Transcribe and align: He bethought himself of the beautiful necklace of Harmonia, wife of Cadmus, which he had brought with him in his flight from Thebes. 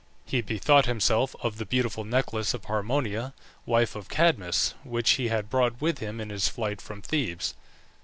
He 0.25 0.41
bethought 0.41 0.87
himself 0.87 1.35
of 1.43 1.57
the 1.59 1.63
beautiful 1.65 2.03
necklace 2.03 2.55
of 2.55 2.65
Harmonia, 2.65 3.35
wife 3.67 3.95
of 3.95 4.09
Cadmus, 4.09 4.73
which 4.83 5.11
he 5.11 5.27
had 5.27 5.47
brought 5.47 5.79
with 5.79 5.99
him 5.99 6.19
in 6.19 6.31
his 6.31 6.47
flight 6.47 6.81
from 6.81 7.03
Thebes. 7.03 7.53